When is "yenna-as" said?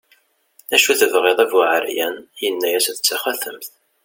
2.41-2.85